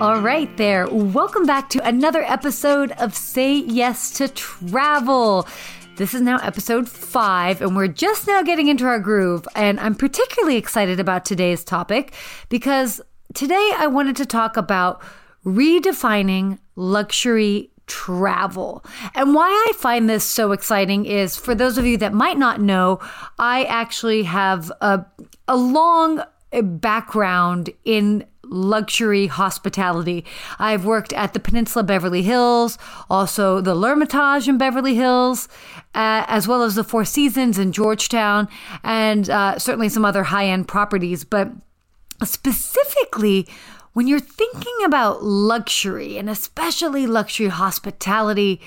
All 0.00 0.22
right, 0.22 0.56
there. 0.56 0.88
Welcome 0.88 1.44
back 1.44 1.68
to 1.70 1.86
another 1.86 2.22
episode 2.22 2.92
of 2.92 3.14
Say 3.14 3.56
Yes 3.56 4.10
to 4.12 4.28
Travel. 4.28 5.46
This 5.96 6.14
is 6.14 6.22
now 6.22 6.38
episode 6.38 6.88
five, 6.88 7.60
and 7.60 7.76
we're 7.76 7.86
just 7.86 8.26
now 8.26 8.42
getting 8.42 8.68
into 8.68 8.86
our 8.86 8.98
groove. 8.98 9.46
And 9.54 9.78
I'm 9.78 9.94
particularly 9.94 10.56
excited 10.56 11.00
about 11.00 11.26
today's 11.26 11.62
topic 11.64 12.14
because 12.48 13.02
today 13.34 13.72
I 13.76 13.88
wanted 13.88 14.16
to 14.16 14.24
talk 14.24 14.56
about 14.56 15.02
redefining 15.44 16.58
luxury 16.76 17.70
travel. 17.86 18.82
And 19.14 19.34
why 19.34 19.50
I 19.68 19.74
find 19.74 20.08
this 20.08 20.24
so 20.24 20.52
exciting 20.52 21.04
is 21.04 21.36
for 21.36 21.54
those 21.54 21.76
of 21.76 21.84
you 21.84 21.98
that 21.98 22.14
might 22.14 22.38
not 22.38 22.58
know, 22.58 23.00
I 23.38 23.64
actually 23.64 24.22
have 24.22 24.72
a, 24.80 25.04
a 25.46 25.58
long 25.58 26.22
background 26.52 27.68
in 27.84 28.24
luxury 28.44 29.26
hospitality. 29.26 30.24
I've 30.58 30.84
worked 30.84 31.12
at 31.12 31.32
the 31.32 31.40
Peninsula 31.40 31.82
Beverly 31.82 32.22
Hills, 32.22 32.78
also 33.08 33.60
the 33.60 33.74
L'Ermitage 33.74 34.48
in 34.48 34.58
Beverly 34.58 34.94
Hills, 34.94 35.48
uh, 35.94 36.24
as 36.26 36.48
well 36.48 36.62
as 36.62 36.74
the 36.74 36.84
Four 36.84 37.04
Seasons 37.04 37.58
in 37.58 37.72
Georgetown, 37.72 38.48
and 38.82 39.28
uh, 39.28 39.58
certainly 39.58 39.88
some 39.88 40.04
other 40.04 40.24
high 40.24 40.46
end 40.46 40.68
properties. 40.68 41.24
But 41.24 41.52
specifically, 42.24 43.46
when 43.92 44.06
you're 44.06 44.20
thinking 44.20 44.76
about 44.84 45.22
luxury 45.22 46.16
and 46.16 46.30
especially 46.30 47.06
luxury 47.06 47.48
hospitality, 47.48 48.60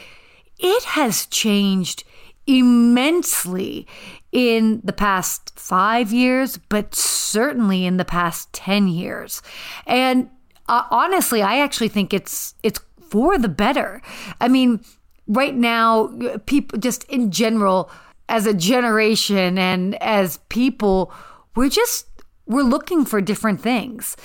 it 0.59 0.83
has 0.83 1.25
changed 1.27 2.03
immensely 2.45 3.87
in 4.33 4.81
the 4.83 4.91
past 4.91 5.53
five 5.55 6.11
years, 6.11 6.57
but 6.57 6.93
certainly 6.93 7.85
in 7.85 7.97
the 7.97 8.05
past 8.05 8.51
10 8.51 8.87
years. 8.87 9.41
And 9.85 10.29
uh, 10.67 10.83
honestly, 10.89 11.41
I 11.43 11.59
actually 11.59 11.89
think 11.89 12.13
it's, 12.13 12.55
it's 12.63 12.79
for 13.09 13.37
the 13.37 13.47
better. 13.47 14.01
I 14.41 14.47
mean, 14.47 14.83
right 15.27 15.55
now, 15.55 16.11
people 16.47 16.79
just 16.79 17.03
in 17.05 17.31
general, 17.31 17.91
as 18.27 18.47
a 18.47 18.53
generation 18.53 19.59
and 19.59 20.01
as 20.01 20.37
people, 20.49 21.13
we're 21.55 21.69
just, 21.69 22.07
we're 22.47 22.63
looking 22.63 23.05
for 23.05 23.21
different 23.21 23.61
things. 23.61 24.17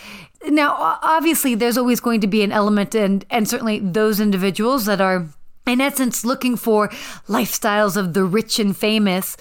Now, 0.47 0.98
obviously, 1.02 1.54
there's 1.54 1.77
always 1.77 2.00
going 2.00 2.22
to 2.22 2.27
be 2.27 2.42
an 2.42 2.52
element, 2.52 2.94
and, 2.94 3.27
and 3.28 3.47
certainly 3.47 3.80
those 3.80 4.20
individuals 4.20 4.86
that 4.86 5.00
are, 5.00 5.27
in 5.66 5.80
essence, 5.80 6.25
looking 6.25 6.56
for 6.56 6.88
lifestyles 7.27 7.97
of 7.97 8.14
the 8.14 8.25
rich 8.25 8.58
and 8.58 8.75
famous 8.75 9.36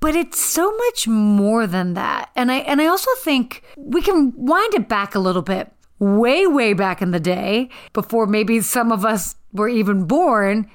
but 0.00 0.14
it's 0.14 0.40
so 0.40 0.74
much 0.76 1.08
more 1.08 1.66
than 1.66 1.94
that. 1.94 2.30
And 2.36 2.50
I 2.52 2.58
and 2.58 2.80
I 2.80 2.86
also 2.86 3.10
think 3.18 3.62
we 3.76 4.02
can 4.02 4.32
wind 4.36 4.74
it 4.74 4.88
back 4.88 5.14
a 5.14 5.20
little 5.20 5.42
bit. 5.42 5.72
Way 5.98 6.46
way 6.46 6.74
back 6.74 7.00
in 7.00 7.10
the 7.10 7.20
day, 7.20 7.70
before 7.94 8.26
maybe 8.26 8.60
some 8.60 8.92
of 8.92 9.04
us 9.04 9.34
were 9.52 9.68
even 9.68 10.04
born, 10.04 10.70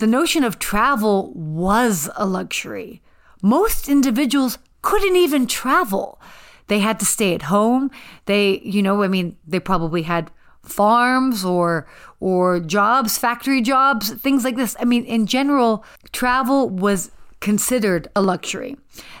the 0.00 0.06
notion 0.06 0.42
of 0.42 0.58
travel 0.58 1.32
was 1.34 2.10
a 2.16 2.26
luxury. 2.26 3.00
Most 3.42 3.88
individuals 3.88 4.58
couldn't 4.82 5.16
even 5.16 5.46
travel. 5.46 6.20
They 6.66 6.80
had 6.80 6.98
to 6.98 7.04
stay 7.04 7.34
at 7.34 7.42
home. 7.42 7.90
They, 8.26 8.60
you 8.60 8.82
know, 8.82 9.02
I 9.02 9.08
mean, 9.08 9.36
they 9.46 9.60
probably 9.60 10.02
had 10.02 10.30
farms 10.62 11.44
or 11.44 11.86
or 12.20 12.58
jobs, 12.58 13.18
factory 13.18 13.60
jobs, 13.60 14.12
things 14.14 14.44
like 14.44 14.56
this. 14.56 14.74
I 14.80 14.84
mean, 14.84 15.04
in 15.04 15.26
general, 15.26 15.84
travel 16.12 16.70
was 16.70 17.10
considered 17.44 18.08
a 18.16 18.22
luxury. 18.22 18.74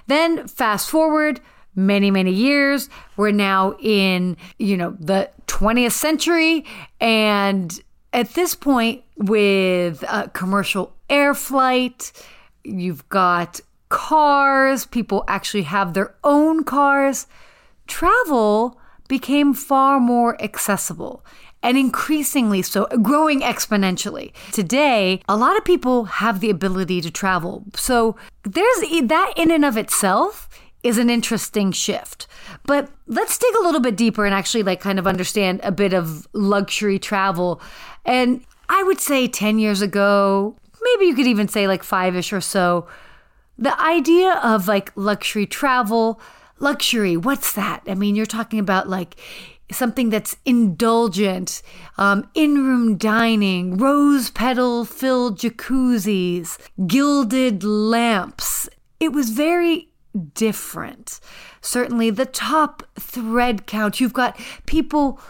Then 0.06 0.48
fast 0.48 0.88
forward 0.88 1.42
many 1.76 2.10
many 2.10 2.32
years, 2.32 2.88
we're 3.18 3.32
now 3.32 3.76
in, 3.80 4.38
you 4.58 4.78
know, 4.78 4.96
the 4.98 5.28
20th 5.46 5.92
century 5.92 6.64
and 7.00 7.78
at 8.14 8.32
this 8.32 8.54
point 8.54 9.04
with 9.18 10.02
uh, 10.08 10.28
commercial 10.28 10.94
air 11.10 11.34
flight, 11.34 12.12
you've 12.64 13.06
got 13.10 13.60
cars, 13.90 14.86
people 14.86 15.22
actually 15.28 15.64
have 15.64 15.92
their 15.92 16.14
own 16.24 16.64
cars. 16.64 17.26
Travel 17.86 18.80
became 19.06 19.52
far 19.52 20.00
more 20.00 20.40
accessible 20.42 21.22
and 21.64 21.78
increasingly 21.78 22.60
so, 22.60 22.86
growing 23.02 23.40
exponentially. 23.40 24.32
Today, 24.52 25.22
a 25.26 25.36
lot 25.36 25.56
of 25.56 25.64
people 25.64 26.04
have 26.04 26.40
the 26.40 26.50
ability 26.50 27.00
to 27.00 27.10
travel. 27.10 27.64
So 27.74 28.16
there's 28.44 28.80
that 29.08 29.32
in 29.36 29.50
and 29.50 29.64
of 29.64 29.78
itself 29.78 30.48
is 30.82 30.98
an 30.98 31.08
interesting 31.08 31.72
shift. 31.72 32.26
But 32.64 32.90
let's 33.06 33.38
dig 33.38 33.54
a 33.56 33.62
little 33.64 33.80
bit 33.80 33.96
deeper 33.96 34.26
and 34.26 34.34
actually 34.34 34.62
like 34.62 34.80
kind 34.80 34.98
of 34.98 35.06
understand 35.06 35.60
a 35.62 35.72
bit 35.72 35.94
of 35.94 36.28
luxury 36.34 36.98
travel. 36.98 37.62
And 38.04 38.44
I 38.68 38.82
would 38.82 39.00
say 39.00 39.26
10 39.26 39.58
years 39.58 39.80
ago, 39.80 40.56
maybe 40.82 41.06
you 41.06 41.14
could 41.14 41.26
even 41.26 41.48
say 41.48 41.66
like 41.66 41.82
5ish 41.82 42.30
or 42.30 42.42
so, 42.42 42.86
the 43.56 43.80
idea 43.80 44.34
of 44.42 44.68
like 44.68 44.92
luxury 44.96 45.46
travel, 45.46 46.20
luxury, 46.58 47.16
what's 47.16 47.54
that? 47.54 47.82
I 47.86 47.94
mean, 47.94 48.14
you're 48.14 48.26
talking 48.26 48.58
about 48.58 48.86
like 48.86 49.16
something 49.70 50.10
that's 50.10 50.36
indulgent, 50.44 51.62
um, 51.98 52.28
in 52.34 52.64
room 52.64 52.96
dining, 52.96 53.76
rose 53.76 54.30
petal 54.30 54.84
filled 54.84 55.38
jacuzzis, 55.38 56.58
gilded 56.86 57.64
lamps. 57.64 58.68
It 59.00 59.12
was 59.12 59.30
very 59.30 59.88
different. 60.34 61.20
Certainly, 61.60 62.10
the 62.10 62.26
top 62.26 62.82
thread 62.98 63.66
count, 63.66 64.00
you've 64.00 64.12
got 64.12 64.38
people 64.66 65.20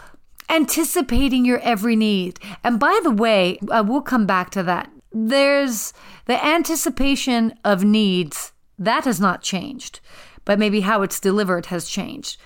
anticipating 0.49 1.45
your 1.45 1.59
every 1.59 1.95
need. 1.95 2.39
And 2.63 2.79
by 2.79 2.99
the 3.03 3.11
way, 3.11 3.57
uh, 3.69 3.83
we'll 3.87 4.01
come 4.01 4.25
back 4.25 4.51
to 4.51 4.63
that. 4.63 4.91
There's 5.11 5.93
the 6.25 6.43
anticipation 6.43 7.57
of 7.63 7.83
needs, 7.83 8.51
that 8.77 9.05
has 9.05 9.19
not 9.19 9.41
changed, 9.41 10.01
but 10.43 10.59
maybe 10.59 10.81
how 10.81 11.01
it's 11.01 11.19
delivered 11.19 11.67
has 11.67 11.87
changed. 11.87 12.37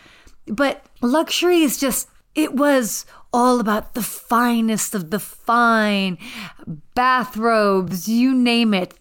But 0.50 0.86
luxury 1.02 1.62
is 1.62 1.78
just, 1.78 2.10
it 2.36 2.54
was 2.54 3.06
all 3.32 3.60
about 3.60 3.94
the 3.94 4.04
finest 4.04 4.96
of 4.96 5.12
the 5.12 5.20
fine, 5.20 6.18
bathrobes, 6.96 8.08
you 8.08 8.34
name 8.34 8.74
it, 8.74 8.96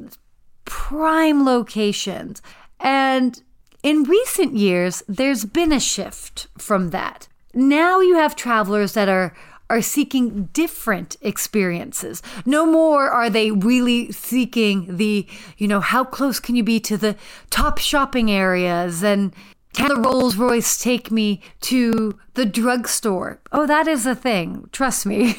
prime 0.65 1.45
locations. 1.45 2.43
And 2.81 3.43
in 3.83 4.05
recent 4.05 4.55
years, 4.55 5.03
there's 5.09 5.45
been 5.45 5.73
a 5.73 5.81
shift 5.81 6.49
from 6.59 6.91
that. 6.91 7.29
Now 7.55 8.01
you 8.01 8.17
have 8.17 8.37
travelers 8.37 8.93
that 8.93 9.09
are 9.09 9.35
are 9.71 9.83
seeking 9.83 10.47
different 10.55 11.17
experiences. 11.21 12.23
No 12.47 12.65
more 12.65 13.11
are 13.11 13.29
they 13.29 13.51
really 13.51 14.11
seeking 14.13 14.97
the, 14.97 15.27
you 15.59 15.69
know, 15.69 15.81
how 15.81 16.05
close 16.05 16.41
can 16.41 16.57
you 16.57 16.63
be 16.63 16.81
to 16.81 16.97
the 16.97 17.17
top 17.51 17.77
shopping 17.77 18.31
areas 18.31 19.03
and 19.03 19.35
can 19.73 19.89
the 19.89 20.01
Rolls 20.01 20.37
Royce 20.37 20.79
take 20.79 21.11
me 21.11 21.41
to 21.63 22.19
the 22.35 22.47
drugstore? 22.47 23.41
Oh, 23.53 23.67
that 23.67 23.87
is 23.87 24.07
a 24.07 24.15
thing. 24.15 24.69
Trust 24.73 25.07
me. 25.07 25.37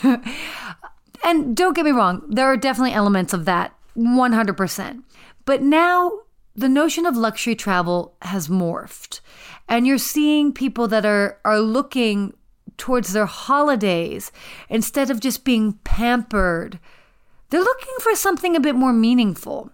and 1.23 1.55
don't 1.55 1.75
get 1.75 1.85
me 1.85 1.91
wrong, 1.91 2.23
there 2.29 2.45
are 2.45 2.57
definitely 2.57 2.93
elements 2.93 3.33
of 3.33 3.45
that, 3.45 3.75
100%. 3.97 5.03
But 5.45 5.61
now 5.61 6.11
the 6.55 6.69
notion 6.69 7.05
of 7.05 7.15
luxury 7.15 7.55
travel 7.55 8.15
has 8.21 8.47
morphed. 8.47 9.21
And 9.67 9.85
you're 9.85 9.97
seeing 9.97 10.51
people 10.53 10.87
that 10.87 11.05
are, 11.05 11.39
are 11.45 11.59
looking 11.59 12.33
towards 12.77 13.13
their 13.13 13.25
holidays 13.25 14.31
instead 14.69 15.09
of 15.09 15.19
just 15.19 15.43
being 15.43 15.73
pampered. 15.83 16.79
They're 17.49 17.61
looking 17.61 17.93
for 18.01 18.15
something 18.15 18.55
a 18.55 18.59
bit 18.59 18.75
more 18.75 18.93
meaningful. 18.93 19.71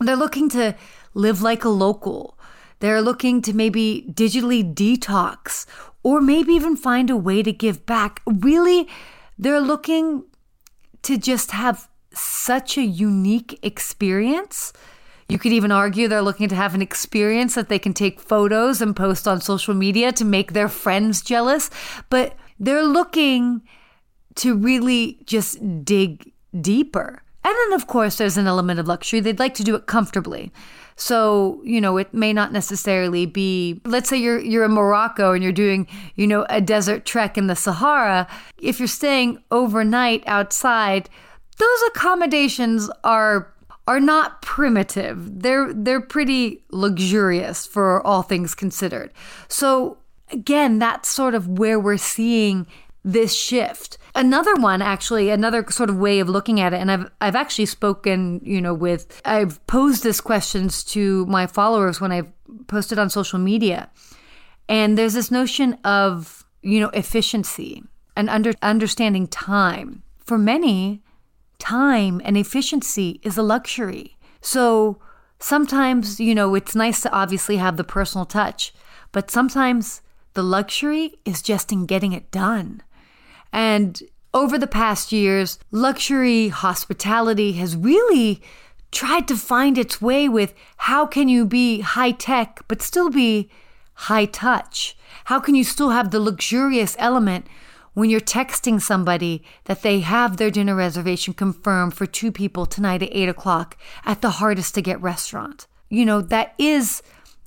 They're 0.00 0.16
looking 0.16 0.48
to 0.50 0.74
live 1.14 1.42
like 1.42 1.64
a 1.64 1.68
local. 1.68 2.38
They're 2.80 3.02
looking 3.02 3.42
to 3.42 3.52
maybe 3.54 4.06
digitally 4.10 4.74
detox 4.74 5.66
or 6.02 6.20
maybe 6.20 6.52
even 6.52 6.76
find 6.76 7.10
a 7.10 7.16
way 7.16 7.42
to 7.42 7.52
give 7.52 7.86
back. 7.86 8.20
Really, 8.26 8.88
they're 9.38 9.60
looking 9.60 10.24
to 11.02 11.18
just 11.18 11.50
have 11.52 11.88
such 12.12 12.76
a 12.76 12.84
unique 12.84 13.58
experience. 13.62 14.72
You 15.28 15.38
could 15.38 15.52
even 15.52 15.72
argue 15.72 16.06
they're 16.06 16.22
looking 16.22 16.48
to 16.48 16.54
have 16.54 16.74
an 16.74 16.82
experience 16.82 17.54
that 17.54 17.68
they 17.68 17.78
can 17.78 17.94
take 17.94 18.20
photos 18.20 18.82
and 18.82 18.94
post 18.94 19.26
on 19.26 19.40
social 19.40 19.74
media 19.74 20.12
to 20.12 20.24
make 20.24 20.52
their 20.52 20.68
friends 20.68 21.22
jealous. 21.22 21.70
But 22.10 22.36
they're 22.60 22.84
looking 22.84 23.62
to 24.36 24.56
really 24.56 25.20
just 25.24 25.84
dig 25.84 26.32
deeper. 26.60 27.22
And 27.42 27.54
then, 27.54 27.72
of 27.74 27.86
course, 27.86 28.16
there's 28.16 28.36
an 28.36 28.46
element 28.46 28.80
of 28.80 28.88
luxury. 28.88 29.20
They'd 29.20 29.38
like 29.38 29.54
to 29.54 29.64
do 29.64 29.74
it 29.74 29.86
comfortably. 29.86 30.52
So, 30.96 31.60
you 31.64 31.80
know, 31.80 31.96
it 31.96 32.14
may 32.14 32.32
not 32.32 32.52
necessarily 32.52 33.26
be 33.26 33.80
let's 33.84 34.08
say 34.08 34.16
you're 34.16 34.38
you're 34.38 34.64
in 34.64 34.72
Morocco 34.72 35.32
and 35.32 35.42
you're 35.42 35.52
doing, 35.52 35.86
you 36.14 36.26
know, 36.26 36.46
a 36.48 36.60
desert 36.60 37.04
trek 37.04 37.36
in 37.36 37.46
the 37.46 37.56
Sahara. 37.56 38.28
If 38.58 38.78
you're 38.78 38.88
staying 38.88 39.42
overnight 39.50 40.22
outside, 40.26 41.10
those 41.58 41.82
accommodations 41.88 42.90
are 43.02 43.52
are 43.86 44.00
not 44.00 44.40
primitive. 44.42 45.42
They're 45.42 45.72
they're 45.72 46.00
pretty 46.00 46.64
luxurious 46.70 47.66
for 47.66 48.04
all 48.06 48.22
things 48.22 48.54
considered. 48.54 49.12
So 49.48 49.98
again, 50.30 50.78
that's 50.78 51.08
sort 51.08 51.34
of 51.34 51.48
where 51.48 51.78
we're 51.78 51.96
seeing 51.96 52.66
this 53.04 53.34
shift. 53.34 53.98
Another 54.16 54.54
one, 54.54 54.80
actually, 54.80 55.30
another 55.30 55.64
sort 55.70 55.90
of 55.90 55.96
way 55.96 56.20
of 56.20 56.28
looking 56.28 56.60
at 56.60 56.72
it, 56.72 56.80
and 56.80 56.90
I've 56.90 57.10
I've 57.20 57.34
actually 57.34 57.66
spoken, 57.66 58.40
you 58.44 58.60
know, 58.60 58.72
with 58.72 59.20
I've 59.24 59.64
posed 59.66 60.04
this 60.04 60.20
questions 60.20 60.84
to 60.84 61.26
my 61.26 61.46
followers 61.48 62.00
when 62.00 62.12
I've 62.12 62.30
posted 62.68 62.98
on 62.98 63.10
social 63.10 63.40
media, 63.40 63.90
and 64.68 64.96
there's 64.96 65.14
this 65.14 65.32
notion 65.32 65.74
of 65.84 66.44
you 66.62 66.78
know 66.78 66.90
efficiency 66.90 67.82
and 68.16 68.30
under 68.30 68.52
understanding 68.62 69.26
time. 69.26 70.02
For 70.24 70.38
many, 70.38 71.02
time 71.58 72.20
and 72.24 72.36
efficiency 72.36 73.20
is 73.22 73.36
a 73.36 73.42
luxury. 73.42 74.16
So 74.40 74.98
sometimes, 75.38 76.20
you 76.20 76.34
know, 76.34 76.54
it's 76.54 76.74
nice 76.74 77.00
to 77.02 77.12
obviously 77.12 77.56
have 77.56 77.76
the 77.76 77.84
personal 77.84 78.26
touch, 78.26 78.72
but 79.12 79.30
sometimes 79.30 80.02
the 80.34 80.42
luxury 80.42 81.14
is 81.24 81.42
just 81.42 81.72
in 81.72 81.86
getting 81.86 82.12
it 82.12 82.30
done. 82.30 82.82
And 83.54 84.02
over 84.34 84.58
the 84.58 84.66
past 84.66 85.12
years, 85.12 85.60
luxury 85.70 86.48
hospitality 86.48 87.52
has 87.52 87.76
really 87.76 88.42
tried 88.90 89.28
to 89.28 89.36
find 89.36 89.78
its 89.78 90.02
way 90.02 90.28
with 90.28 90.54
how 90.76 91.06
can 91.06 91.28
you 91.28 91.46
be 91.46 91.80
high 91.80 92.10
tech 92.10 92.62
but 92.66 92.82
still 92.82 93.10
be 93.10 93.48
high 93.94 94.24
touch? 94.24 94.96
How 95.26 95.38
can 95.38 95.54
you 95.54 95.62
still 95.62 95.90
have 95.90 96.10
the 96.10 96.18
luxurious 96.18 96.96
element 96.98 97.46
when 97.92 98.10
you're 98.10 98.20
texting 98.20 98.82
somebody 98.82 99.44
that 99.66 99.82
they 99.82 100.00
have 100.00 100.36
their 100.36 100.50
dinner 100.50 100.74
reservation 100.74 101.32
confirmed 101.32 101.94
for 101.94 102.06
two 102.06 102.32
people 102.32 102.66
tonight 102.66 103.04
at 103.04 103.14
eight 103.14 103.28
o'clock 103.28 103.78
at 104.04 104.20
the 104.20 104.30
hardest 104.30 104.74
to 104.74 104.82
get 104.82 105.00
restaurant? 105.00 105.68
You 105.88 106.04
know, 106.04 106.20
that 106.20 106.54
is 106.58 107.02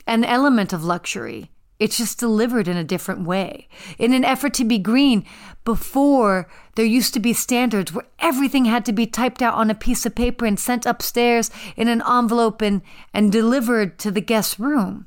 an 0.08 0.24
element 0.24 0.72
of 0.72 0.86
luxury. 0.86 1.52
It's 1.80 1.98
just 1.98 2.20
delivered 2.20 2.68
in 2.68 2.76
a 2.76 2.84
different 2.84 3.26
way. 3.26 3.68
In 4.00 4.14
an 4.14 4.26
effort 4.26 4.54
to 4.56 4.66
be 4.66 4.80
green, 4.80 5.26
before 5.64 6.48
there 6.76 6.86
used 6.86 7.14
to 7.14 7.20
be 7.20 7.34
standards 7.34 7.94
where 7.94 8.08
everything 8.20 8.66
had 8.66 8.84
to 8.86 8.94
be 8.94 9.06
typed 9.06 9.42
out 9.42 9.54
on 9.54 9.70
a 9.70 9.76
piece 9.76 10.06
of 10.06 10.16
paper 10.16 10.46
and 10.46 10.60
sent 10.60 10.88
upstairs 10.88 11.52
in 11.76 11.88
an 11.88 12.02
envelope 12.02 12.62
and, 12.62 12.82
and 13.14 13.32
delivered 13.32 14.00
to 14.00 14.10
the 14.10 14.22
guest 14.22 14.58
room. 14.58 15.06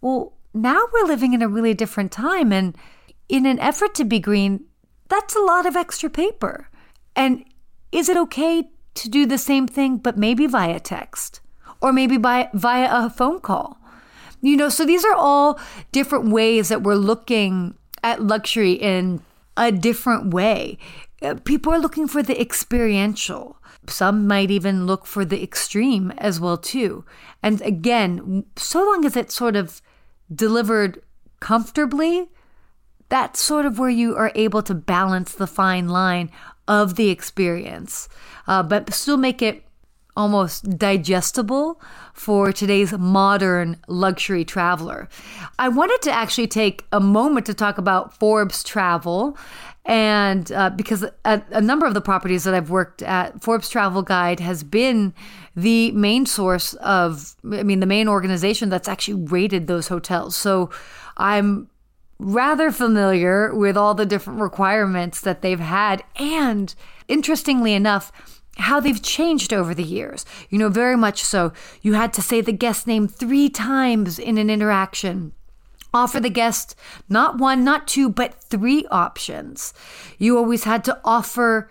Well, 0.00 0.32
now 0.54 0.82
we're 0.92 1.06
living 1.06 1.34
in 1.34 1.42
a 1.42 1.48
really 1.48 1.74
different 1.74 2.12
time. 2.12 2.50
And 2.50 2.76
in 3.28 3.44
an 3.44 3.58
effort 3.58 3.94
to 3.96 4.04
be 4.04 4.18
green, 4.18 4.64
that's 5.08 5.36
a 5.36 5.40
lot 5.40 5.66
of 5.66 5.76
extra 5.76 6.08
paper. 6.08 6.70
And 7.14 7.44
is 7.92 8.08
it 8.08 8.16
okay 8.16 8.70
to 8.94 9.08
do 9.10 9.26
the 9.26 9.38
same 9.38 9.66
thing, 9.66 9.98
but 9.98 10.16
maybe 10.16 10.46
via 10.46 10.80
text 10.80 11.40
or 11.82 11.92
maybe 11.92 12.16
by, 12.16 12.48
via 12.54 12.88
a 12.90 13.10
phone 13.10 13.40
call? 13.40 13.78
You 14.46 14.56
know, 14.56 14.68
so 14.68 14.86
these 14.86 15.04
are 15.04 15.12
all 15.12 15.58
different 15.90 16.30
ways 16.30 16.68
that 16.68 16.84
we're 16.84 16.94
looking 16.94 17.74
at 18.04 18.22
luxury 18.22 18.74
in 18.74 19.20
a 19.56 19.72
different 19.72 20.32
way. 20.32 20.78
Uh, 21.20 21.34
people 21.44 21.72
are 21.72 21.80
looking 21.80 22.06
for 22.06 22.22
the 22.22 22.40
experiential. 22.40 23.56
Some 23.88 24.28
might 24.28 24.52
even 24.52 24.86
look 24.86 25.04
for 25.04 25.24
the 25.24 25.42
extreme 25.42 26.12
as 26.18 26.38
well 26.38 26.56
too. 26.56 27.04
And 27.42 27.60
again, 27.62 28.44
so 28.54 28.86
long 28.86 29.04
as 29.04 29.16
it's 29.16 29.34
sort 29.34 29.56
of 29.56 29.82
delivered 30.32 31.02
comfortably, 31.40 32.28
that's 33.08 33.40
sort 33.40 33.66
of 33.66 33.80
where 33.80 33.90
you 33.90 34.14
are 34.14 34.30
able 34.36 34.62
to 34.62 34.74
balance 34.74 35.32
the 35.32 35.48
fine 35.48 35.88
line 35.88 36.30
of 36.68 36.94
the 36.94 37.10
experience, 37.10 38.08
uh, 38.46 38.62
but 38.62 38.94
still 38.94 39.16
make 39.16 39.42
it 39.42 39.65
almost 40.16 40.78
digestible 40.78 41.80
for 42.14 42.52
today's 42.52 42.92
modern 42.92 43.76
luxury 43.88 44.44
traveler. 44.44 45.08
I 45.58 45.68
wanted 45.68 46.00
to 46.02 46.12
actually 46.12 46.46
take 46.46 46.86
a 46.92 47.00
moment 47.00 47.46
to 47.46 47.54
talk 47.54 47.78
about 47.78 48.18
Forbes 48.18 48.64
Travel. 48.64 49.36
And 49.84 50.50
uh, 50.50 50.70
because 50.70 51.04
a, 51.24 51.42
a, 51.50 51.60
number 51.60 51.86
of 51.86 51.94
the 51.94 52.00
properties 52.00 52.42
that 52.42 52.54
I've 52.54 52.70
worked 52.70 53.02
at, 53.02 53.40
Forbes 53.40 53.68
Travel 53.68 54.02
Guide 54.02 54.40
has 54.40 54.64
been 54.64 55.14
the 55.54 55.92
main 55.92 56.26
source 56.26 56.74
of, 56.74 57.36
I 57.52 57.62
mean, 57.62 57.78
the 57.78 57.86
main 57.86 58.08
organization 58.08 58.68
that's 58.68 58.88
actually 58.88 59.22
rated 59.22 59.68
those 59.68 59.86
hotels. 59.86 60.34
So 60.34 60.70
I'm 61.16 61.68
rather 62.18 62.72
familiar 62.72 63.54
with 63.54 63.76
all 63.76 63.94
the 63.94 64.06
different 64.06 64.40
requirements 64.40 65.20
that 65.20 65.42
they've 65.42 65.60
had. 65.60 66.02
And 66.16 66.74
interestingly 67.08 67.74
enough, 67.74 68.10
how 68.56 68.80
they've 68.80 69.02
changed 69.02 69.52
over 69.52 69.74
the 69.74 69.82
years. 69.82 70.24
You 70.50 70.58
know, 70.58 70.68
very 70.68 70.96
much 70.96 71.22
so. 71.22 71.52
You 71.82 71.94
had 71.94 72.12
to 72.14 72.22
say 72.22 72.40
the 72.40 72.52
guest 72.52 72.86
name 72.86 73.06
three 73.08 73.48
times 73.48 74.18
in 74.18 74.38
an 74.38 74.50
interaction. 74.50 75.32
Offer 75.92 76.20
the 76.20 76.30
guest 76.30 76.74
not 77.08 77.38
one, 77.38 77.64
not 77.64 77.86
two, 77.86 78.08
but 78.08 78.34
three 78.42 78.86
options. 78.90 79.72
You 80.18 80.36
always 80.36 80.64
had 80.64 80.84
to 80.84 81.00
offer 81.04 81.70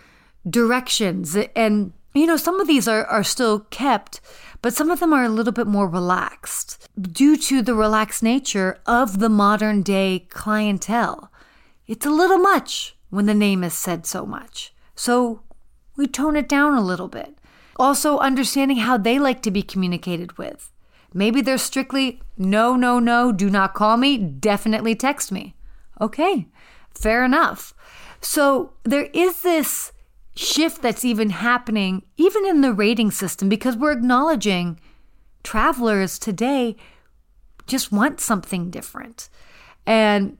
directions. 0.50 1.38
And, 1.56 1.94
you 2.14 2.26
know, 2.26 2.38
some 2.38 2.60
of 2.60 2.68
these 2.68 2.88
are, 2.88 3.06
are 3.06 3.24
still 3.24 3.60
kept, 3.60 4.22
but 4.62 4.74
some 4.74 4.90
of 4.90 5.00
them 5.00 5.14
are 5.14 5.26
a 5.26 5.30
little 5.30 5.54
bit 5.54 5.68
more 5.68 5.88
relaxed 5.88 6.88
due 7.00 7.38
to 7.38 7.62
the 7.62 7.76
relaxed 7.76 8.24
nature 8.24 8.80
of 8.86 9.20
the 9.20 9.30
modern 9.30 9.82
day 9.84 10.26
clientele. 10.30 11.32
It's 11.88 12.06
a 12.06 12.12
little 12.12 12.40
much 12.40 12.96
when 13.10 13.28
the 13.28 13.34
name 13.36 13.64
is 13.64 13.74
said 13.74 14.06
so 14.08 14.26
much. 14.26 14.74
So 14.96 15.42
we 15.96 16.08
tone 16.08 16.36
it 16.36 16.50
down 16.50 16.74
a 16.74 16.82
little 16.82 17.08
bit. 17.08 17.38
Also, 17.78 18.18
understanding 18.20 18.78
how 18.78 18.98
they 18.98 19.20
like 19.20 19.42
to 19.42 19.52
be 19.52 19.62
communicated 19.62 20.38
with. 20.38 20.72
Maybe 21.14 21.42
they're 21.42 21.58
strictly 21.58 22.22
no, 22.38 22.76
no, 22.76 23.00
no, 23.00 23.32
do 23.32 23.50
not 23.50 23.74
call 23.74 23.98
me, 23.98 24.18
definitely 24.18 24.96
text 24.96 25.32
me. 25.32 25.56
Okay, 26.00 26.48
fair 26.94 27.24
enough. 27.24 27.74
So 28.22 28.74
there 28.84 29.10
is 29.14 29.42
this 29.42 29.92
shift 30.36 30.82
that's 30.82 31.06
even 31.06 31.30
happening, 31.30 32.04
even 32.18 32.46
in 32.46 32.62
the 32.62 32.74
rating 32.74 33.12
system, 33.12 33.48
because 33.48 33.78
we're 33.78 33.92
acknowledging 33.94 34.80
travelers 35.44 36.20
today 36.20 36.76
just 37.68 37.92
want 37.92 38.20
something 38.20 38.70
different. 38.70 39.30
And 39.86 40.38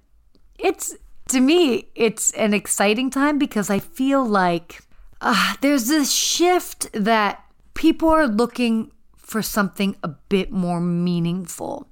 it's, 0.60 0.96
to 1.30 1.40
me, 1.40 1.90
it's 1.96 2.32
an 2.34 2.54
exciting 2.54 3.10
time 3.10 3.38
because 3.38 3.70
I 3.70 3.80
feel 3.80 4.26
like 4.26 4.82
uh, 5.26 5.56
there's 5.62 5.88
this 5.88 6.12
shift 6.12 6.88
that 6.94 7.44
people 7.74 8.10
are 8.10 8.28
looking 8.28 8.92
for 9.18 9.42
something 9.42 9.96
a 10.04 10.08
bit 10.08 10.52
more 10.52 10.80
meaningful. 10.80 11.90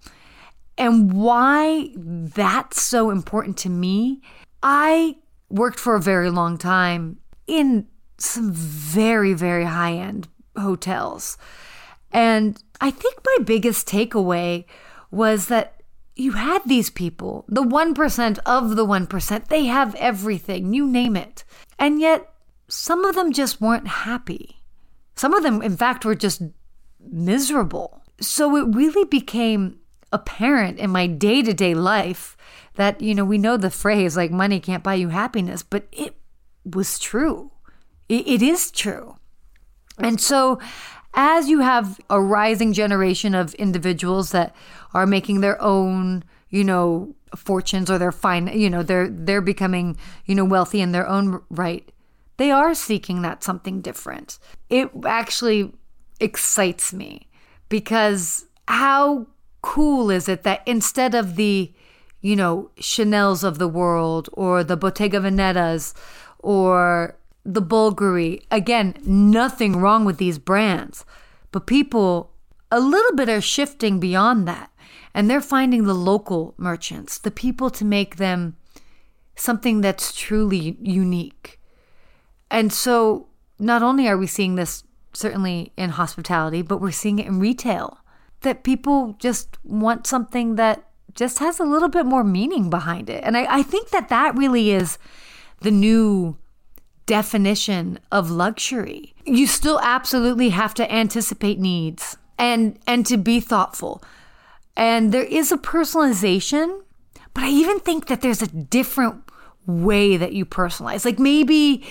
And 0.77 1.11
why 1.11 1.89
that's 1.95 2.79
so 2.79 3.09
important 3.09 3.57
to 3.57 3.69
me, 3.69 4.21
I 4.61 5.17
worked 5.49 5.79
for 5.79 5.95
a 5.95 6.01
very 6.01 6.29
long 6.29 6.59
time 6.59 7.17
in 7.47 7.87
some 8.19 8.51
very, 8.51 9.33
very 9.33 9.65
high 9.65 9.93
end 9.93 10.27
hotels. 10.55 11.35
And 12.11 12.63
I 12.81 12.91
think 12.91 13.15
my 13.25 13.43
biggest 13.43 13.87
takeaway 13.87 14.65
was 15.09 15.47
that 15.47 15.81
you 16.15 16.33
had 16.33 16.61
these 16.67 16.91
people, 16.91 17.45
the 17.47 17.63
1% 17.63 18.39
of 18.45 18.75
the 18.75 18.85
1%, 18.85 19.47
they 19.47 19.65
have 19.65 19.95
everything, 19.95 20.71
you 20.71 20.85
name 20.87 21.15
it. 21.15 21.43
And 21.79 21.99
yet 21.99 22.32
some 22.73 23.05
of 23.05 23.13
them 23.13 23.31
just 23.31 23.61
weren't 23.61 23.87
happy. 23.87 24.63
Some 25.15 25.35
of 25.35 25.43
them, 25.43 25.61
in 25.61 25.77
fact, 25.77 26.05
were 26.05 26.15
just 26.15 26.41
miserable. 26.99 28.01
So 28.19 28.55
it 28.55 28.75
really 28.75 29.05
became 29.05 29.77
apparent 30.11 30.79
in 30.79 30.89
my 30.89 31.05
day 31.05 31.43
to 31.43 31.53
day 31.53 31.75
life 31.75 32.35
that, 32.73 32.99
you 32.99 33.13
know, 33.13 33.25
we 33.25 33.37
know 33.37 33.57
the 33.57 33.69
phrase 33.69 34.17
like 34.17 34.31
money 34.31 34.59
can't 34.59 34.83
buy 34.83 34.95
you 34.95 35.09
happiness, 35.09 35.61
but 35.61 35.87
it 35.91 36.15
was 36.65 36.97
true. 36.97 37.51
it, 38.09 38.27
it 38.27 38.41
is 38.41 38.71
true. 38.71 39.17
And 39.99 40.19
so, 40.19 40.59
as 41.13 41.47
you 41.47 41.59
have 41.59 41.99
a 42.09 42.19
rising 42.19 42.73
generation 42.73 43.35
of 43.35 43.53
individuals 43.53 44.31
that 44.31 44.55
are 44.95 45.05
making 45.05 45.41
their 45.41 45.61
own, 45.61 46.23
you 46.49 46.63
know, 46.63 47.13
fortunes 47.35 47.91
or 47.91 47.99
they're 47.99 48.11
fine, 48.11 48.47
you 48.47 48.71
know, 48.71 48.81
they're 48.81 49.09
they're 49.09 49.41
becoming, 49.41 49.95
you 50.25 50.33
know, 50.33 50.43
wealthy 50.43 50.81
in 50.81 50.91
their 50.91 51.07
own 51.07 51.39
right 51.51 51.87
they 52.37 52.51
are 52.51 52.73
seeking 52.73 53.21
that 53.21 53.43
something 53.43 53.81
different. 53.81 54.39
It 54.69 54.89
actually 55.05 55.73
excites 56.19 56.93
me 56.93 57.27
because 57.69 58.45
how 58.67 59.27
cool 59.61 60.09
is 60.09 60.27
it 60.27 60.43
that 60.43 60.61
instead 60.65 61.15
of 61.15 61.35
the, 61.35 61.71
you 62.21 62.35
know, 62.35 62.71
Chanel's 62.79 63.43
of 63.43 63.59
the 63.59 63.67
world 63.67 64.29
or 64.33 64.63
the 64.63 64.77
Bottega 64.77 65.19
Veneta's 65.19 65.93
or 66.39 67.17
the 67.45 67.61
Bulgari, 67.61 68.41
again, 68.51 68.95
nothing 69.03 69.77
wrong 69.77 70.05
with 70.05 70.17
these 70.17 70.39
brands, 70.39 71.05
but 71.51 71.67
people 71.67 72.31
a 72.71 72.79
little 72.79 73.15
bit 73.15 73.29
are 73.29 73.41
shifting 73.41 73.99
beyond 73.99 74.47
that 74.47 74.71
and 75.13 75.29
they're 75.29 75.41
finding 75.41 75.83
the 75.83 75.93
local 75.93 76.55
merchants, 76.57 77.17
the 77.17 77.31
people 77.31 77.69
to 77.69 77.85
make 77.85 78.15
them 78.15 78.55
something 79.35 79.81
that's 79.81 80.13
truly 80.13 80.77
unique. 80.81 81.59
And 82.53 82.71
so 82.71 83.27
not 83.57 83.81
only 83.81 84.07
are 84.07 84.17
we 84.17 84.27
seeing 84.27 84.55
this 84.55 84.83
certainly 85.11 85.73
in 85.75 85.89
hospitality, 85.89 86.61
but 86.61 86.79
we're 86.79 86.91
seeing 86.91 87.17
it 87.19 87.25
in 87.25 87.39
retail 87.39 87.97
that 88.41 88.63
people 88.63 89.15
just 89.19 89.57
want 89.63 90.05
something 90.05 90.55
that 90.55 90.87
just 91.15 91.39
has 91.39 91.59
a 91.59 91.65
little 91.65 91.89
bit 91.89 92.05
more 92.05 92.23
meaning 92.23 92.69
behind 92.69 93.09
it. 93.09 93.23
And 93.23 93.35
I, 93.35 93.57
I 93.57 93.63
think 93.63 93.89
that 93.89 94.09
that 94.09 94.37
really 94.37 94.71
is 94.71 94.97
the 95.61 95.71
new 95.71 96.37
definition 97.05 97.99
of 98.11 98.29
luxury. 98.29 99.15
You 99.25 99.47
still 99.47 99.79
absolutely 99.81 100.49
have 100.49 100.73
to 100.75 100.91
anticipate 100.93 101.59
needs 101.59 102.17
and 102.37 102.77
and 102.85 103.05
to 103.07 103.17
be 103.17 103.39
thoughtful. 103.39 104.03
And 104.75 105.11
there 105.11 105.23
is 105.23 105.51
a 105.51 105.57
personalization, 105.57 106.81
but 107.33 107.43
I 107.43 107.49
even 107.49 107.79
think 107.79 108.07
that 108.07 108.21
there's 108.21 108.41
a 108.41 108.47
different 108.47 109.23
way 109.65 110.17
that 110.17 110.33
you 110.33 110.45
personalize. 110.45 111.05
Like 111.05 111.19
maybe, 111.19 111.85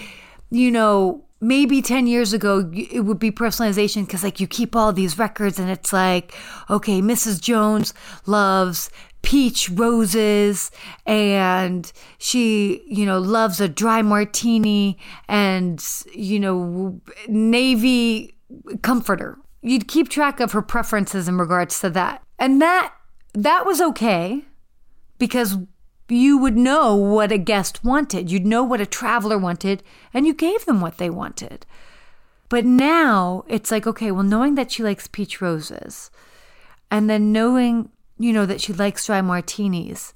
you 0.52 0.70
know, 0.70 1.24
maybe 1.40 1.82
10 1.82 2.06
years 2.06 2.32
ago 2.32 2.70
it 2.72 3.00
would 3.00 3.18
be 3.18 3.32
personalization 3.32 4.06
because 4.06 4.22
like 4.22 4.38
you 4.38 4.46
keep 4.46 4.76
all 4.76 4.92
these 4.92 5.18
records 5.18 5.58
and 5.58 5.68
it's 5.68 5.92
like 5.92 6.32
okay 6.70 7.00
mrs 7.02 7.40
jones 7.40 7.92
loves 8.26 8.90
peach 9.22 9.68
roses 9.70 10.70
and 11.04 11.92
she 12.18 12.80
you 12.86 13.04
know 13.04 13.18
loves 13.18 13.60
a 13.60 13.68
dry 13.68 14.02
martini 14.02 14.96
and 15.28 15.84
you 16.14 16.38
know 16.38 17.00
navy 17.26 18.36
comforter. 18.82 19.38
You'd 19.62 19.88
keep 19.88 20.08
track 20.08 20.40
of 20.40 20.52
her 20.52 20.62
preferences 20.62 21.28
in 21.28 21.38
regards 21.38 21.80
to 21.80 21.90
that. 21.90 22.22
And 22.38 22.60
that 22.60 22.94
that 23.34 23.64
was 23.64 23.80
okay 23.80 24.44
because 25.18 25.56
you 26.12 26.38
would 26.38 26.56
know 26.56 26.94
what 26.94 27.32
a 27.32 27.38
guest 27.38 27.84
wanted 27.84 28.30
you'd 28.30 28.46
know 28.46 28.62
what 28.62 28.80
a 28.80 28.86
traveler 28.86 29.38
wanted 29.38 29.82
and 30.12 30.26
you 30.26 30.34
gave 30.34 30.64
them 30.64 30.80
what 30.80 30.98
they 30.98 31.10
wanted 31.10 31.64
but 32.48 32.64
now 32.64 33.44
it's 33.48 33.70
like 33.70 33.86
okay 33.86 34.10
well 34.10 34.22
knowing 34.22 34.54
that 34.54 34.70
she 34.70 34.82
likes 34.82 35.06
peach 35.06 35.40
roses 35.40 36.10
and 36.90 37.08
then 37.08 37.32
knowing 37.32 37.88
you 38.22 38.32
know, 38.32 38.46
that 38.46 38.60
she 38.60 38.72
likes 38.72 39.06
dry 39.06 39.20
martinis. 39.20 40.14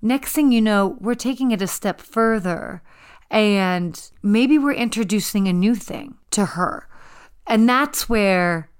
Next 0.00 0.32
thing 0.32 0.50
you 0.50 0.60
know, 0.60 0.96
we're 1.00 1.14
taking 1.14 1.50
it 1.50 1.62
a 1.62 1.66
step 1.66 2.00
further 2.00 2.82
and 3.30 4.10
maybe 4.22 4.58
we're 4.58 4.72
introducing 4.72 5.46
a 5.46 5.52
new 5.52 5.74
thing 5.74 6.14
to 6.30 6.44
her. 6.46 6.88
And 7.46 7.68
that's 7.68 8.08
where, 8.08 8.70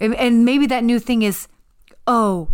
and 0.00 0.44
maybe 0.44 0.66
that 0.66 0.84
new 0.84 0.98
thing 0.98 1.22
is, 1.22 1.46
oh, 2.06 2.48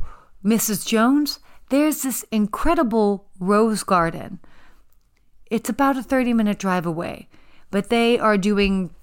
Mrs. 0.45 0.87
Jones, 0.87 1.38
there's 1.70 2.02
this 2.02 2.25
incredible 2.30 3.26
rose 3.38 3.82
garden. 3.82 4.38
It's 5.50 5.68
about 5.68 5.96
a 5.96 6.02
30 6.02 6.32
minute 6.32 6.58
drive 6.58 6.87
away, 6.87 7.28
but 7.70 7.88
they 7.88 8.18
are 8.18 8.37
doing, 8.37 8.94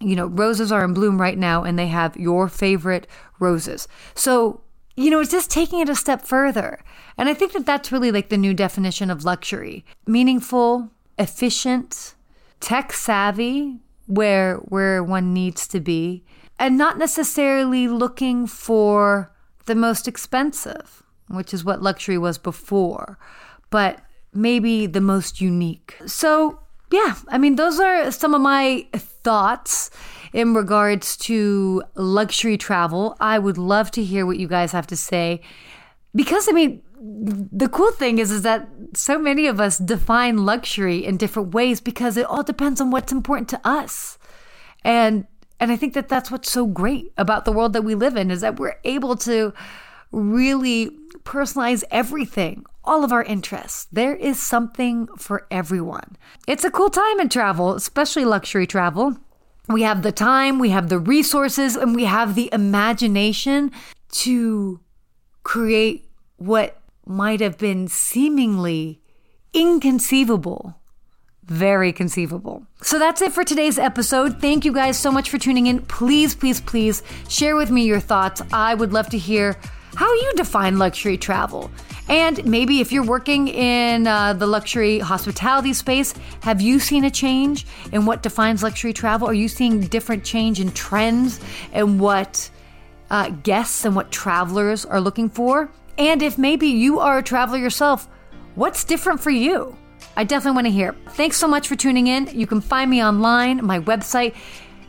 you 0.00 0.16
know, 0.16 0.26
roses 0.26 0.70
are 0.70 0.84
in 0.84 0.94
bloom 0.94 1.20
right 1.20 1.38
now 1.38 1.64
and 1.64 1.78
they 1.78 1.88
have 1.88 2.16
your 2.16 2.48
favorite 2.48 3.06
roses. 3.38 3.88
So 4.14 4.62
you 4.96 5.10
know, 5.10 5.20
it's 5.20 5.30
just 5.30 5.50
taking 5.50 5.80
it 5.80 5.88
a 5.88 5.94
step 5.94 6.22
further. 6.22 6.82
And 7.18 7.28
I 7.28 7.34
think 7.34 7.52
that 7.52 7.66
that's 7.66 7.92
really 7.92 8.10
like 8.10 8.30
the 8.30 8.38
new 8.38 8.54
definition 8.54 9.10
of 9.10 9.24
luxury 9.24 9.84
meaningful, 10.06 10.90
efficient, 11.18 12.14
tech 12.60 12.92
savvy, 12.92 13.78
where, 14.06 14.56
where 14.56 15.02
one 15.02 15.34
needs 15.34 15.68
to 15.68 15.80
be, 15.80 16.24
and 16.58 16.78
not 16.78 16.96
necessarily 16.96 17.88
looking 17.88 18.46
for 18.46 19.30
the 19.66 19.74
most 19.74 20.08
expensive, 20.08 21.02
which 21.28 21.52
is 21.52 21.64
what 21.64 21.82
luxury 21.82 22.18
was 22.18 22.38
before, 22.38 23.18
but 23.70 24.00
maybe 24.32 24.86
the 24.86 25.00
most 25.00 25.40
unique. 25.40 25.96
So, 26.06 26.60
yeah, 26.90 27.16
I 27.28 27.38
mean, 27.38 27.56
those 27.56 27.80
are 27.80 28.10
some 28.10 28.34
of 28.34 28.40
my 28.40 28.86
thoughts 28.94 29.90
in 30.32 30.54
regards 30.54 31.16
to 31.16 31.82
luxury 31.94 32.56
travel. 32.56 33.16
I 33.20 33.38
would 33.38 33.58
love 33.58 33.90
to 33.92 34.04
hear 34.04 34.26
what 34.26 34.38
you 34.38 34.46
guys 34.46 34.72
have 34.72 34.86
to 34.88 34.96
say. 34.96 35.40
Because, 36.14 36.48
I 36.48 36.52
mean, 36.52 36.82
the 36.98 37.68
cool 37.68 37.90
thing 37.92 38.18
is, 38.18 38.30
is 38.30 38.42
that 38.42 38.68
so 38.94 39.18
many 39.18 39.46
of 39.46 39.60
us 39.60 39.78
define 39.78 40.44
luxury 40.44 41.04
in 41.04 41.16
different 41.16 41.54
ways 41.54 41.80
because 41.80 42.16
it 42.16 42.26
all 42.26 42.42
depends 42.42 42.80
on 42.80 42.90
what's 42.90 43.12
important 43.12 43.48
to 43.50 43.60
us. 43.64 44.18
And 44.84 45.26
and 45.58 45.72
I 45.72 45.76
think 45.76 45.94
that 45.94 46.08
that's 46.08 46.30
what's 46.30 46.50
so 46.50 46.66
great 46.66 47.12
about 47.16 47.44
the 47.46 47.52
world 47.52 47.72
that 47.72 47.82
we 47.82 47.94
live 47.94 48.16
in 48.16 48.30
is 48.30 48.42
that 48.42 48.58
we're 48.58 48.78
able 48.84 49.16
to 49.16 49.54
really 50.12 50.90
personalize 51.26 51.84
everything, 51.90 52.64
all 52.84 53.04
of 53.04 53.12
our 53.12 53.22
interests. 53.22 53.86
There 53.92 54.14
is 54.14 54.40
something 54.40 55.08
for 55.18 55.46
everyone. 55.50 56.16
It's 56.46 56.64
a 56.64 56.70
cool 56.70 56.88
time 56.88 57.20
in 57.20 57.28
travel, 57.28 57.74
especially 57.74 58.24
luxury 58.24 58.66
travel. 58.66 59.16
We 59.68 59.82
have 59.82 60.02
the 60.02 60.12
time, 60.12 60.58
we 60.58 60.70
have 60.70 60.88
the 60.88 61.00
resources, 61.00 61.76
and 61.76 61.94
we 61.94 62.04
have 62.04 62.34
the 62.34 62.48
imagination 62.52 63.72
to 64.12 64.80
create 65.42 66.08
what 66.36 66.80
might 67.04 67.40
have 67.40 67.58
been 67.58 67.88
seemingly 67.88 69.00
inconceivable 69.52 70.76
very 71.46 71.92
conceivable. 71.92 72.66
So 72.82 72.98
that's 72.98 73.22
it 73.22 73.32
for 73.32 73.44
today's 73.44 73.78
episode. 73.78 74.40
Thank 74.40 74.64
you 74.64 74.72
guys 74.72 74.98
so 74.98 75.12
much 75.12 75.30
for 75.30 75.38
tuning 75.38 75.68
in. 75.68 75.80
Please, 75.82 76.34
please, 76.34 76.60
please 76.60 77.02
share 77.28 77.56
with 77.56 77.70
me 77.70 77.84
your 77.84 78.00
thoughts. 78.00 78.42
I 78.52 78.74
would 78.74 78.92
love 78.92 79.08
to 79.10 79.18
hear 79.18 79.56
how 79.96 80.12
you 80.12 80.32
define 80.36 80.78
luxury 80.78 81.16
travel. 81.16 81.70
And 82.08 82.44
maybe 82.44 82.80
if 82.80 82.92
you're 82.92 83.04
working 83.04 83.48
in 83.48 84.06
uh, 84.06 84.34
the 84.34 84.46
luxury 84.46 85.00
hospitality 85.00 85.72
space, 85.72 86.14
have 86.42 86.60
you 86.60 86.78
seen 86.78 87.04
a 87.04 87.10
change 87.10 87.66
in 87.90 88.06
what 88.06 88.22
defines 88.22 88.62
luxury 88.62 88.92
travel? 88.92 89.26
Are 89.26 89.34
you 89.34 89.48
seeing 89.48 89.80
different 89.80 90.22
change 90.22 90.60
in 90.60 90.70
trends 90.72 91.40
and 91.72 91.98
what 91.98 92.48
uh, 93.10 93.30
guests 93.30 93.84
and 93.84 93.96
what 93.96 94.12
travelers 94.12 94.84
are 94.84 95.00
looking 95.00 95.30
for? 95.30 95.70
And 95.98 96.22
if 96.22 96.38
maybe 96.38 96.68
you 96.68 97.00
are 97.00 97.18
a 97.18 97.22
traveler 97.22 97.58
yourself, 97.58 98.06
what's 98.54 98.84
different 98.84 99.20
for 99.20 99.30
you? 99.30 99.76
I 100.16 100.24
definitely 100.24 100.54
want 100.54 100.66
to 100.66 100.72
hear. 100.72 100.94
Thanks 101.10 101.36
so 101.36 101.48
much 101.48 101.68
for 101.68 101.76
tuning 101.76 102.06
in. 102.06 102.28
You 102.38 102.46
can 102.46 102.60
find 102.60 102.90
me 102.90 103.02
online. 103.02 103.64
My 103.64 103.80
website 103.80 104.34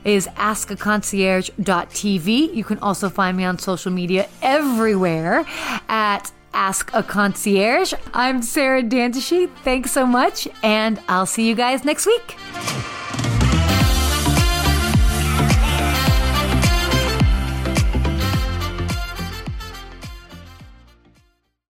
is 0.08 0.28
askaconcierge.tv. 0.38 2.56
You 2.56 2.64
can 2.64 2.80
also 2.80 3.10
find 3.10 3.38
me 3.38 3.44
on 3.44 3.60
social 3.60 3.92
media 3.92 4.28
everywhere 4.42 5.46
at 5.90 6.32
Ask 6.54 6.92
a 6.94 7.04
Concierge. 7.04 7.94
I'm 8.14 8.42
Sarah 8.42 8.82
Dandashy. 8.82 9.50
Thanks 9.64 9.92
so 9.92 10.06
much, 10.08 10.48
and 10.64 11.00
I'll 11.08 11.28
see 11.28 11.48
you 11.48 11.56
guys 11.56 11.86
next 11.86 12.08
week. 12.08 12.36